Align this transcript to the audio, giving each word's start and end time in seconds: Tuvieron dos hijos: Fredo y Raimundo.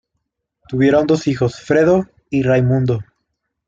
Tuvieron 0.67 1.05
dos 1.05 1.27
hijos: 1.27 1.57
Fredo 1.59 2.07
y 2.31 2.41
Raimundo. 2.41 3.01